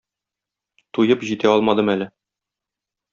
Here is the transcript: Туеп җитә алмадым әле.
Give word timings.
Туеп 0.97 1.25
җитә 1.31 1.51
алмадым 1.57 1.93
әле. 1.97 2.09